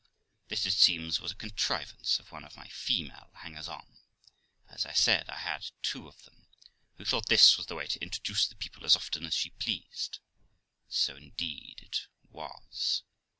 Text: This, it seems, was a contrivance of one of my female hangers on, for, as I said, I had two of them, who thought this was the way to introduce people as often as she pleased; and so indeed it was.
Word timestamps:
This, 0.47 0.65
it 0.65 0.73
seems, 0.73 1.21
was 1.21 1.31
a 1.31 1.35
contrivance 1.35 2.17
of 2.19 2.31
one 2.31 2.43
of 2.43 2.57
my 2.57 2.67
female 2.69 3.29
hangers 3.35 3.67
on, 3.67 3.85
for, 4.65 4.73
as 4.73 4.83
I 4.83 4.93
said, 4.93 5.29
I 5.29 5.37
had 5.37 5.69
two 5.83 6.07
of 6.07 6.23
them, 6.25 6.47
who 6.97 7.05
thought 7.05 7.27
this 7.27 7.55
was 7.55 7.67
the 7.67 7.75
way 7.75 7.85
to 7.85 8.01
introduce 8.01 8.51
people 8.57 8.83
as 8.83 8.95
often 8.95 9.27
as 9.27 9.35
she 9.35 9.51
pleased; 9.51 10.17
and 10.87 10.93
so 10.95 11.15
indeed 11.15 11.81
it 11.83 12.07
was. 12.31 13.03